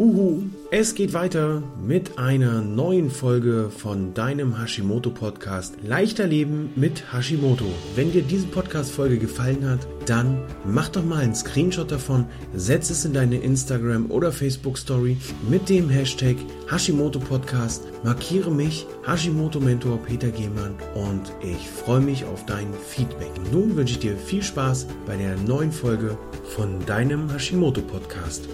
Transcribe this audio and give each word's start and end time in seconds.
Uhu, 0.00 0.44
es 0.70 0.94
geht 0.94 1.12
weiter 1.12 1.62
mit 1.86 2.18
einer 2.18 2.62
neuen 2.62 3.10
Folge 3.10 3.68
von 3.68 4.14
deinem 4.14 4.58
Hashimoto 4.58 5.10
Podcast 5.10 5.74
Leichter 5.82 6.26
Leben 6.26 6.70
mit 6.74 7.12
Hashimoto. 7.12 7.66
Wenn 7.96 8.10
dir 8.10 8.22
diese 8.22 8.46
Podcast 8.46 8.92
Folge 8.92 9.18
gefallen 9.18 9.68
hat, 9.68 9.86
dann 10.06 10.40
mach 10.64 10.88
doch 10.88 11.04
mal 11.04 11.18
einen 11.18 11.34
Screenshot 11.34 11.90
davon, 11.90 12.24
setz 12.54 12.88
es 12.88 13.04
in 13.04 13.12
deine 13.12 13.40
Instagram 13.40 14.10
oder 14.10 14.32
Facebook 14.32 14.78
Story 14.78 15.18
mit 15.50 15.68
dem 15.68 15.90
Hashtag 15.90 16.36
Hashimoto 16.70 17.18
Podcast, 17.18 17.86
markiere 18.02 18.50
mich 18.50 18.86
Hashimoto 19.06 19.60
Mentor 19.60 19.98
Peter 19.98 20.30
Gehmann 20.30 20.76
und 20.94 21.30
ich 21.42 21.68
freue 21.68 22.00
mich 22.00 22.24
auf 22.24 22.46
dein 22.46 22.72
Feedback. 22.88 23.32
Nun 23.52 23.76
wünsche 23.76 23.92
ich 23.92 24.00
dir 24.00 24.16
viel 24.16 24.42
Spaß 24.42 24.86
bei 25.04 25.18
der 25.18 25.36
neuen 25.36 25.72
Folge 25.72 26.16
von 26.56 26.78
deinem 26.86 27.30
Hashimoto 27.30 27.82
Podcast. 27.82 28.48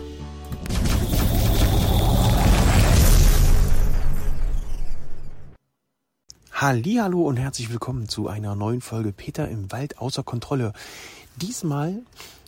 Hallo 6.59 7.21
und 7.21 7.37
herzlich 7.37 7.71
willkommen 7.71 8.09
zu 8.09 8.29
einer 8.29 8.55
neuen 8.55 8.81
Folge 8.81 9.13
Peter 9.13 9.47
im 9.47 9.71
Wald 9.73 9.99
außer 9.99 10.23
Kontrolle. 10.23 10.73
Diesmal 11.37 11.99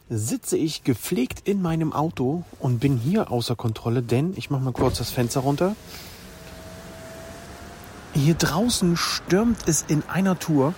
sitze 0.08 0.56
ich 0.56 0.82
gepflegt 0.82 1.46
in 1.46 1.60
meinem 1.60 1.92
Auto 1.92 2.42
und 2.58 2.80
bin 2.80 2.96
hier 2.96 3.30
außer 3.30 3.54
Kontrolle, 3.54 4.02
denn 4.02 4.32
ich 4.34 4.48
mache 4.48 4.62
mal 4.62 4.72
kurz 4.72 4.96
das 4.96 5.10
Fenster 5.10 5.40
runter. 5.40 5.76
Hier 8.14 8.32
draußen 8.32 8.96
stürmt 8.96 9.68
es 9.68 9.84
in 9.86 10.02
einer 10.08 10.38
Tour 10.38 10.72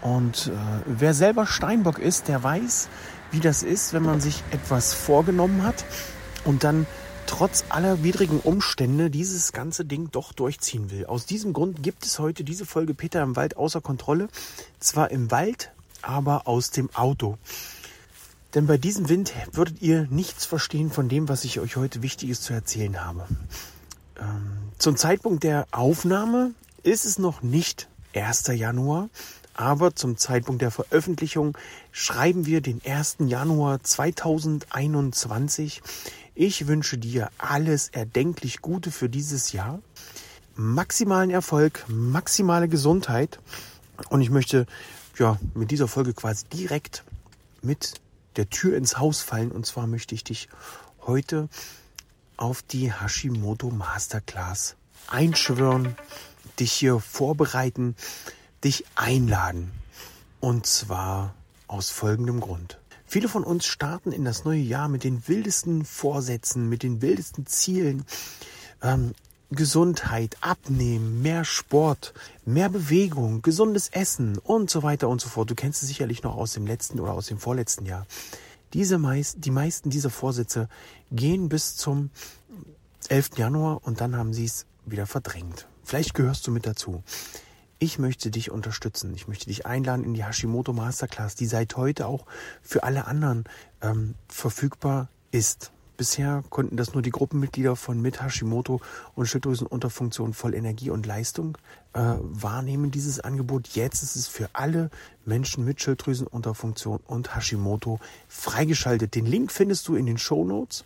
und 0.00 0.48
äh, 0.48 0.50
wer 0.86 1.14
selber 1.14 1.46
Steinbock 1.46 2.00
ist, 2.00 2.26
der 2.26 2.42
weiß, 2.42 2.88
wie 3.30 3.38
das 3.38 3.62
ist, 3.62 3.92
wenn 3.92 4.02
man 4.02 4.20
sich 4.20 4.42
etwas 4.50 4.94
vorgenommen 4.94 5.62
hat 5.62 5.84
und 6.44 6.64
dann 6.64 6.88
trotz 7.26 7.64
aller 7.68 8.02
widrigen 8.02 8.40
Umstände 8.40 9.10
dieses 9.10 9.52
ganze 9.52 9.84
Ding 9.84 10.10
doch 10.10 10.32
durchziehen 10.32 10.90
will. 10.90 11.06
Aus 11.06 11.26
diesem 11.26 11.52
Grund 11.52 11.82
gibt 11.82 12.04
es 12.04 12.18
heute 12.18 12.44
diese 12.44 12.66
Folge 12.66 12.94
Peter 12.94 13.22
im 13.22 13.36
Wald 13.36 13.56
außer 13.56 13.80
Kontrolle. 13.80 14.28
Zwar 14.80 15.10
im 15.10 15.30
Wald, 15.30 15.70
aber 16.02 16.46
aus 16.46 16.70
dem 16.70 16.94
Auto. 16.94 17.38
Denn 18.54 18.66
bei 18.66 18.76
diesem 18.76 19.08
Wind 19.08 19.32
würdet 19.52 19.82
ihr 19.82 20.06
nichts 20.10 20.44
verstehen 20.44 20.90
von 20.90 21.08
dem, 21.08 21.28
was 21.28 21.44
ich 21.44 21.60
euch 21.60 21.76
heute 21.76 22.02
Wichtiges 22.02 22.40
zu 22.40 22.52
erzählen 22.52 23.04
habe. 23.04 23.26
Ähm, 24.20 24.58
zum 24.78 24.96
Zeitpunkt 24.96 25.42
der 25.42 25.66
Aufnahme 25.72 26.52
ist 26.82 27.04
es 27.04 27.18
noch 27.18 27.42
nicht 27.42 27.88
1. 28.14 28.46
Januar, 28.54 29.08
aber 29.54 29.96
zum 29.96 30.16
Zeitpunkt 30.16 30.62
der 30.62 30.70
Veröffentlichung 30.70 31.58
schreiben 31.90 32.46
wir 32.46 32.60
den 32.60 32.80
1. 32.84 33.16
Januar 33.26 33.82
2021. 33.82 35.82
Ich 36.36 36.66
wünsche 36.66 36.98
dir 36.98 37.30
alles 37.38 37.88
erdenklich 37.90 38.60
Gute 38.60 38.90
für 38.90 39.08
dieses 39.08 39.52
Jahr, 39.52 39.80
maximalen 40.56 41.30
Erfolg, 41.30 41.84
maximale 41.86 42.68
Gesundheit. 42.68 43.38
Und 44.08 44.20
ich 44.20 44.30
möchte 44.30 44.66
ja 45.16 45.38
mit 45.54 45.70
dieser 45.70 45.86
Folge 45.86 46.12
quasi 46.12 46.44
direkt 46.46 47.04
mit 47.62 48.00
der 48.34 48.50
Tür 48.50 48.76
ins 48.76 48.98
Haus 48.98 49.20
fallen. 49.20 49.52
Und 49.52 49.64
zwar 49.64 49.86
möchte 49.86 50.16
ich 50.16 50.24
dich 50.24 50.48
heute 51.06 51.48
auf 52.36 52.62
die 52.62 52.92
Hashimoto 52.92 53.70
Masterclass 53.70 54.74
einschwören, 55.06 55.94
dich 56.58 56.72
hier 56.72 56.98
vorbereiten, 56.98 57.94
dich 58.64 58.84
einladen. 58.96 59.70
Und 60.40 60.66
zwar 60.66 61.32
aus 61.68 61.90
folgendem 61.90 62.40
Grund. 62.40 62.78
Viele 63.06 63.28
von 63.28 63.44
uns 63.44 63.66
starten 63.66 64.12
in 64.12 64.24
das 64.24 64.44
neue 64.44 64.60
Jahr 64.60 64.88
mit 64.88 65.04
den 65.04 65.26
wildesten 65.28 65.84
Vorsätzen, 65.84 66.68
mit 66.68 66.82
den 66.82 67.02
wildesten 67.02 67.46
Zielen. 67.46 68.04
Ähm, 68.82 69.12
Gesundheit, 69.50 70.36
Abnehmen, 70.40 71.22
mehr 71.22 71.44
Sport, 71.44 72.12
mehr 72.44 72.68
Bewegung, 72.68 73.42
gesundes 73.42 73.88
Essen 73.88 74.38
und 74.38 74.70
so 74.70 74.82
weiter 74.82 75.08
und 75.08 75.20
so 75.20 75.28
fort. 75.28 75.50
Du 75.50 75.54
kennst 75.54 75.82
es 75.82 75.88
sicherlich 75.88 76.22
noch 76.22 76.36
aus 76.36 76.52
dem 76.54 76.66
letzten 76.66 76.98
oder 76.98 77.12
aus 77.12 77.26
dem 77.26 77.38
vorletzten 77.38 77.86
Jahr. 77.86 78.06
Diese 78.72 78.98
meist, 78.98 79.44
die 79.44 79.50
meisten 79.50 79.90
dieser 79.90 80.10
Vorsätze 80.10 80.68
gehen 81.12 81.48
bis 81.48 81.76
zum 81.76 82.10
11. 83.08 83.36
Januar 83.36 83.80
und 83.84 84.00
dann 84.00 84.16
haben 84.16 84.32
sie 84.32 84.46
es 84.46 84.66
wieder 84.86 85.06
verdrängt. 85.06 85.68
Vielleicht 85.84 86.14
gehörst 86.14 86.46
du 86.46 86.50
mit 86.50 86.66
dazu. 86.66 87.02
Ich 87.78 87.98
möchte 87.98 88.30
dich 88.30 88.50
unterstützen. 88.50 89.14
Ich 89.14 89.28
möchte 89.28 89.46
dich 89.46 89.66
einladen 89.66 90.04
in 90.04 90.14
die 90.14 90.24
Hashimoto 90.24 90.72
Masterclass, 90.72 91.34
die 91.34 91.46
seit 91.46 91.76
heute 91.76 92.06
auch 92.06 92.26
für 92.62 92.84
alle 92.84 93.06
anderen 93.06 93.44
ähm, 93.82 94.14
verfügbar 94.28 95.08
ist. 95.32 95.72
Bisher 95.96 96.42
konnten 96.50 96.76
das 96.76 96.92
nur 96.92 97.02
die 97.02 97.10
Gruppenmitglieder 97.10 97.76
von 97.76 98.00
mit 98.00 98.20
Hashimoto 98.20 98.80
und 99.14 99.26
Schilddrüsenunterfunktion 99.26 100.34
voll 100.34 100.54
Energie 100.54 100.90
und 100.90 101.06
Leistung 101.06 101.56
äh, 101.92 102.00
wahrnehmen, 102.00 102.90
dieses 102.90 103.20
Angebot. 103.20 103.68
Jetzt 103.68 104.02
ist 104.02 104.16
es 104.16 104.26
für 104.26 104.48
alle 104.54 104.90
Menschen 105.24 105.64
mit 105.64 105.80
Schilddrüsenunterfunktion 105.80 106.98
und 107.06 107.36
Hashimoto 107.36 108.00
freigeschaltet. 108.26 109.14
Den 109.14 109.26
Link 109.26 109.52
findest 109.52 109.86
du 109.86 109.94
in 109.94 110.06
den 110.06 110.18
Show 110.18 110.44
Notes 110.44 110.84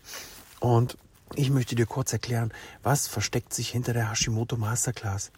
und 0.60 0.98
ich 1.34 1.50
möchte 1.50 1.74
dir 1.74 1.86
kurz 1.86 2.12
erklären, 2.12 2.52
was 2.82 3.06
versteckt 3.06 3.54
sich 3.54 3.70
hinter 3.70 3.94
der 3.94 4.10
Hashimoto 4.10 4.56
Masterclass. 4.56 5.30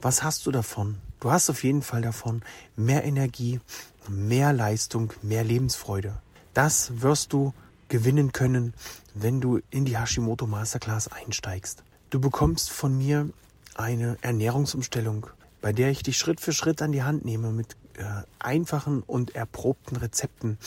Was 0.00 0.22
hast 0.22 0.46
du 0.46 0.50
davon? 0.50 0.98
Du 1.20 1.30
hast 1.30 1.48
auf 1.48 1.64
jeden 1.64 1.82
Fall 1.82 2.02
davon 2.02 2.42
mehr 2.76 3.04
Energie, 3.04 3.60
mehr 4.08 4.52
Leistung, 4.52 5.12
mehr 5.22 5.42
Lebensfreude. 5.42 6.14
Das 6.52 7.00
wirst 7.00 7.32
du 7.32 7.54
gewinnen 7.88 8.32
können, 8.32 8.74
wenn 9.14 9.40
du 9.40 9.60
in 9.70 9.84
die 9.84 9.96
Hashimoto 9.96 10.46
Masterclass 10.46 11.08
einsteigst. 11.08 11.82
Du 12.10 12.20
bekommst 12.20 12.70
von 12.70 12.96
mir 12.96 13.30
eine 13.74 14.18
Ernährungsumstellung, 14.20 15.28
bei 15.60 15.72
der 15.72 15.90
ich 15.90 16.02
dich 16.02 16.18
Schritt 16.18 16.40
für 16.40 16.52
Schritt 16.52 16.82
an 16.82 16.92
die 16.92 17.02
Hand 17.02 17.24
nehme 17.24 17.50
mit 17.50 17.76
äh, 17.96 18.04
einfachen 18.38 19.02
und 19.02 19.34
erprobten 19.34 19.96
Rezepten. 19.96 20.58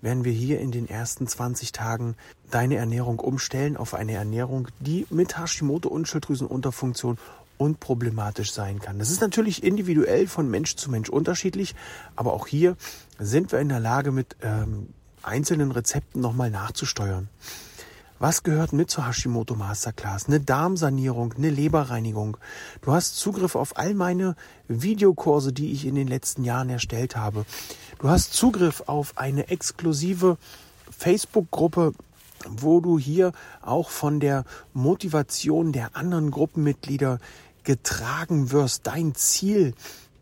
Werden 0.00 0.24
wir 0.24 0.32
hier 0.32 0.60
in 0.60 0.70
den 0.70 0.88
ersten 0.88 1.26
20 1.26 1.72
Tagen 1.72 2.16
deine 2.50 2.76
Ernährung 2.76 3.20
umstellen 3.20 3.76
auf 3.76 3.94
eine 3.94 4.12
Ernährung, 4.12 4.68
die 4.80 5.06
mit 5.10 5.38
Hashimoto 5.38 5.88
und 5.88 6.06
Schilddrüsenunterfunktion 6.08 7.18
unproblematisch 7.58 8.52
sein 8.52 8.80
kann. 8.80 8.98
Das 8.98 9.10
ist 9.10 9.20
natürlich 9.20 9.62
individuell 9.62 10.26
von 10.26 10.50
Mensch 10.50 10.76
zu 10.76 10.90
Mensch 10.90 11.08
unterschiedlich, 11.08 11.74
aber 12.16 12.32
auch 12.32 12.46
hier 12.46 12.76
sind 13.18 13.52
wir 13.52 13.60
in 13.60 13.68
der 13.68 13.80
Lage, 13.80 14.12
mit 14.12 14.36
ähm, 14.42 14.88
einzelnen 15.22 15.70
Rezepten 15.70 16.20
nochmal 16.20 16.50
nachzusteuern. 16.50 17.28
Was 18.20 18.42
gehört 18.42 18.72
mit 18.72 18.90
zur 18.90 19.06
Hashimoto 19.06 19.54
Masterclass? 19.56 20.28
Eine 20.28 20.40
Darmsanierung, 20.40 21.34
eine 21.36 21.50
Leberreinigung. 21.50 22.36
Du 22.80 22.92
hast 22.92 23.16
Zugriff 23.18 23.56
auf 23.56 23.76
all 23.76 23.92
meine 23.94 24.36
Videokurse, 24.68 25.52
die 25.52 25.72
ich 25.72 25.84
in 25.84 25.96
den 25.96 26.06
letzten 26.06 26.44
Jahren 26.44 26.70
erstellt 26.70 27.16
habe. 27.16 27.44
Du 27.98 28.08
hast 28.08 28.32
Zugriff 28.32 28.84
auf 28.86 29.18
eine 29.18 29.48
exklusive 29.48 30.38
Facebook-Gruppe 30.96 31.92
wo 32.48 32.80
du 32.80 32.98
hier 32.98 33.32
auch 33.62 33.90
von 33.90 34.20
der 34.20 34.44
Motivation 34.72 35.72
der 35.72 35.96
anderen 35.96 36.30
Gruppenmitglieder 36.30 37.18
getragen 37.64 38.52
wirst, 38.52 38.86
dein 38.86 39.14
Ziel 39.14 39.74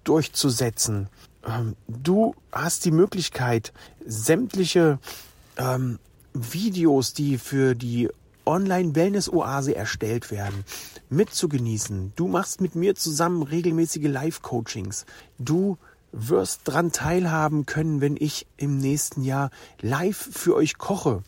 durchzusetzen. 0.05 1.09
Ähm, 1.47 1.77
du 1.89 2.35
hast 2.51 2.85
die 2.85 2.91
Möglichkeit, 2.91 3.73
sämtliche 4.05 4.99
ähm, 5.57 5.99
Videos, 6.33 7.13
die 7.13 7.39
für 7.39 7.75
die 7.75 8.09
Online-Wellness-Oase 8.45 9.75
erstellt 9.75 10.31
werden, 10.31 10.65
mitzugenießen. 11.11 12.13
Du 12.17 12.29
machst 12.29 12.61
mit 12.61 12.75
mir 12.75 12.95
zusammen 12.95 13.43
regelmäßige 13.43 14.09
Live-Coachings. 14.09 15.07
Du 15.39 15.79
wirst 16.13 16.63
dran 16.65 16.93
teilhaben 16.93 17.67
können, 17.67 18.01
wenn 18.01 18.17
ich 18.19 18.47
im 18.57 18.79
nächsten 18.79 19.23
Jahr 19.23 19.51
live 19.81 20.29
für 20.33 20.55
euch 20.55 20.79
koche. 20.79 21.23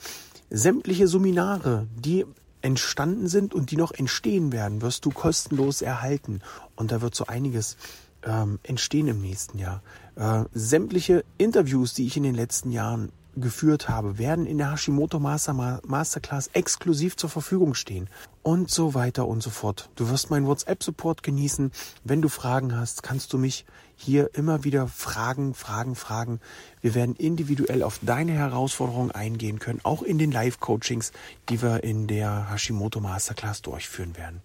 Sämtliche 0.51 1.09
Seminare, 1.09 1.87
die 1.97 2.27
entstanden 2.65 3.29
sind 3.29 3.55
und 3.55 3.71
die 3.71 3.77
noch 3.77 3.93
entstehen 3.93 4.51
werden, 4.51 4.81
wirst 4.81 5.05
du 5.05 5.11
kostenlos 5.11 5.83
erhalten. 5.83 6.41
Und 6.77 6.93
da 6.93 7.03
wird 7.03 7.15
so 7.15 7.27
einiges 7.27 7.77
ähm, 8.25 8.59
entstehen 8.63 9.07
im 9.07 9.21
nächsten 9.21 9.59
Jahr. 9.59 9.83
Äh, 10.17 10.45
sämtliche 10.55 11.25
Interviews, 11.37 11.93
die 11.93 12.07
ich 12.07 12.17
in 12.17 12.23
den 12.23 12.35
letzten 12.35 12.71
Jahren 12.71 13.13
geführt 13.37 13.89
habe, 13.89 14.19
werden 14.19 14.47
in 14.47 14.59
der 14.59 14.73
Hashimoto 14.73 15.19
Master 15.19 15.81
Masterclass 15.87 16.49
exklusiv 16.53 17.17
zur 17.17 17.31
Verfügung 17.31 17.75
stehen. 17.75 18.09
Und 18.43 18.71
so 18.71 18.95
weiter 18.95 19.27
und 19.27 19.43
so 19.43 19.51
fort. 19.51 19.89
Du 19.97 20.11
wirst 20.11 20.31
meinen 20.31 20.47
WhatsApp-Support 20.47 21.23
genießen. 21.23 21.73
Wenn 22.05 22.21
du 22.21 22.29
Fragen 22.29 22.77
hast, 22.77 23.03
kannst 23.03 23.33
du 23.33 23.39
mich 23.39 23.65
hier 23.97 24.31
immer 24.35 24.65
wieder 24.65 24.87
fragen, 24.89 25.55
fragen, 25.55 25.95
fragen. 25.95 26.41
Wir 26.81 26.95
werden 26.95 27.17
individuell 27.17 27.83
auf 27.83 28.01
deine 28.03 28.33
Herausforderungen 28.33 29.13
eingehen 29.13 29.59
können, 29.59 29.81
auch 29.83 30.03
in 30.03 30.19
den 30.19 30.31
Live-Coachings, 30.31 31.13
die 31.49 31.63
wir 31.63 31.85
in 31.85 32.07
der 32.07 32.51
Hashimoto 32.51 33.01
Masterclass 33.01 33.63
durchführen 33.63 34.17
werden. 34.17 34.41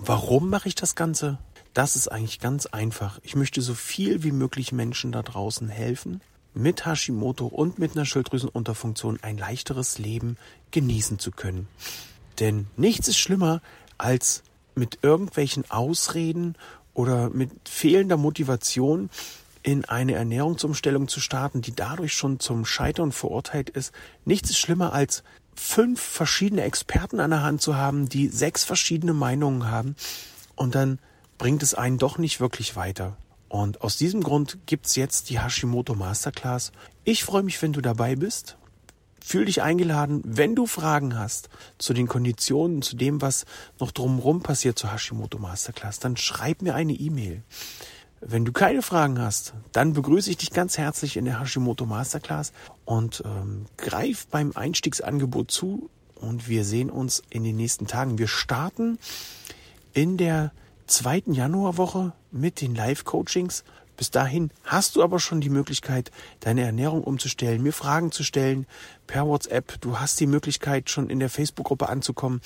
Warum 0.00 0.50
mache 0.50 0.68
ich 0.68 0.74
das 0.74 0.94
Ganze? 0.94 1.38
Das 1.74 1.94
ist 1.94 2.08
eigentlich 2.08 2.40
ganz 2.40 2.66
einfach. 2.66 3.18
Ich 3.22 3.36
möchte 3.36 3.60
so 3.60 3.74
viel 3.74 4.22
wie 4.22 4.32
möglich 4.32 4.72
Menschen 4.72 5.12
da 5.12 5.22
draußen 5.22 5.68
helfen, 5.68 6.20
mit 6.56 6.86
Hashimoto 6.86 7.46
und 7.46 7.78
mit 7.78 7.94
einer 7.94 8.06
Schilddrüsenunterfunktion 8.06 9.18
ein 9.22 9.38
leichteres 9.38 9.98
Leben 9.98 10.36
genießen 10.70 11.18
zu 11.18 11.30
können. 11.30 11.68
Denn 12.40 12.66
nichts 12.76 13.08
ist 13.08 13.18
schlimmer, 13.18 13.60
als 13.98 14.42
mit 14.74 14.98
irgendwelchen 15.02 15.70
Ausreden 15.70 16.56
oder 16.94 17.30
mit 17.30 17.50
fehlender 17.68 18.16
Motivation 18.16 19.10
in 19.62 19.84
eine 19.84 20.14
Ernährungsumstellung 20.14 21.08
zu 21.08 21.20
starten, 21.20 21.60
die 21.60 21.74
dadurch 21.74 22.14
schon 22.14 22.40
zum 22.40 22.64
Scheitern 22.64 23.12
verurteilt 23.12 23.68
ist. 23.68 23.92
Nichts 24.24 24.50
ist 24.50 24.58
schlimmer 24.58 24.92
als 24.92 25.24
fünf 25.54 26.00
verschiedene 26.00 26.62
Experten 26.62 27.20
an 27.20 27.30
der 27.30 27.42
Hand 27.42 27.60
zu 27.62 27.76
haben, 27.76 28.08
die 28.08 28.28
sechs 28.28 28.64
verschiedene 28.64 29.12
Meinungen 29.12 29.70
haben 29.70 29.96
und 30.54 30.74
dann 30.74 30.98
bringt 31.38 31.62
es 31.62 31.74
einen 31.74 31.98
doch 31.98 32.18
nicht 32.18 32.40
wirklich 32.40 32.76
weiter. 32.76 33.16
Und 33.48 33.80
aus 33.82 33.96
diesem 33.96 34.22
Grund 34.22 34.58
gibt's 34.66 34.96
jetzt 34.96 35.30
die 35.30 35.40
Hashimoto 35.40 35.94
Masterclass. 35.94 36.72
Ich 37.04 37.24
freue 37.24 37.42
mich, 37.42 37.60
wenn 37.62 37.72
du 37.72 37.80
dabei 37.80 38.16
bist. 38.16 38.56
Fühl 39.24 39.46
dich 39.46 39.62
eingeladen, 39.62 40.22
wenn 40.24 40.54
du 40.54 40.66
Fragen 40.66 41.18
hast 41.18 41.48
zu 41.78 41.94
den 41.94 42.06
Konditionen, 42.06 42.82
zu 42.82 42.96
dem, 42.96 43.20
was 43.22 43.44
noch 43.80 43.90
drumherum 43.90 44.42
passiert 44.42 44.78
zur 44.78 44.92
Hashimoto 44.92 45.38
Masterclass, 45.38 45.98
dann 45.98 46.16
schreib 46.16 46.62
mir 46.62 46.74
eine 46.74 46.92
E-Mail. 46.92 47.42
Wenn 48.20 48.44
du 48.44 48.52
keine 48.52 48.82
Fragen 48.82 49.20
hast, 49.20 49.52
dann 49.72 49.92
begrüße 49.92 50.30
ich 50.30 50.36
dich 50.36 50.50
ganz 50.50 50.78
herzlich 50.78 51.16
in 51.16 51.24
der 51.24 51.40
Hashimoto 51.40 51.86
Masterclass 51.86 52.52
und 52.84 53.22
ähm, 53.26 53.66
greif 53.76 54.26
beim 54.28 54.52
Einstiegsangebot 54.54 55.50
zu 55.50 55.90
und 56.14 56.48
wir 56.48 56.64
sehen 56.64 56.88
uns 56.88 57.22
in 57.28 57.44
den 57.44 57.56
nächsten 57.56 57.86
Tagen. 57.86 58.18
Wir 58.18 58.28
starten 58.28 58.98
in 59.92 60.16
der 60.16 60.52
zweiten 60.86 61.32
Januarwoche 61.32 62.12
mit 62.30 62.60
den 62.60 62.74
Live-Coachings. 62.74 63.64
Bis 63.96 64.10
dahin 64.10 64.50
hast 64.64 64.96
du 64.96 65.02
aber 65.02 65.18
schon 65.18 65.40
die 65.40 65.48
Möglichkeit, 65.48 66.10
deine 66.40 66.62
Ernährung 66.62 67.02
umzustellen, 67.02 67.62
mir 67.62 67.72
Fragen 67.72 68.12
zu 68.12 68.24
stellen 68.24 68.66
per 69.06 69.26
WhatsApp. 69.26 69.80
Du 69.80 69.98
hast 69.98 70.20
die 70.20 70.26
Möglichkeit, 70.26 70.90
schon 70.90 71.08
in 71.08 71.18
der 71.18 71.30
Facebook-Gruppe 71.30 71.88
anzukommen. 71.88 72.40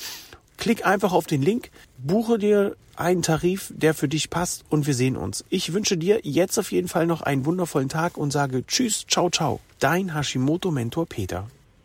Klick 0.59 0.87
einfach 0.87 1.13
auf 1.13 1.27
den 1.27 1.43
Link, 1.43 1.71
buche 1.99 2.39
dir 2.39 2.77
einen 2.95 3.23
Tarif, 3.23 3.73
der 3.75 3.95
für 3.95 4.09
dich 4.09 4.31
passt 4.31 4.65
und 4.69 4.87
wir 4.87 4.95
sehen 4.95 5.17
uns. 5.17 5.45
Ich 5.49 5.73
wünsche 5.73 5.97
dir 5.97 6.21
jetzt 6.23 6.59
auf 6.59 6.71
jeden 6.71 6.89
Fall 6.89 7.07
noch 7.07 7.23
einen 7.23 7.47
wundervollen 7.47 7.89
Tag 7.89 8.17
und 8.17 8.31
sage 8.31 8.65
Tschüss, 8.67 9.07
ciao, 9.09 9.31
ciao. 9.31 9.61
Dein 9.79 10.15
Hashimoto-Mentor 10.15 11.07
Peter. 11.07 11.49